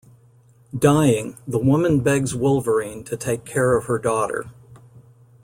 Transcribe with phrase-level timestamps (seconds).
[0.75, 4.49] Dying, the woman begs Wolverine to take care of her daughter.